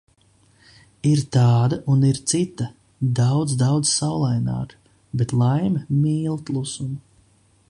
Ir 1.09 1.19
tāda 1.37 1.77
un 1.95 2.07
ir 2.13 2.21
cita– 2.31 2.67
daudz, 3.21 3.55
daudz 3.63 3.93
saulaināka. 4.01 4.83
Bet 5.21 5.39
laime 5.43 5.87
mīl 6.07 6.45
klusumu. 6.51 7.01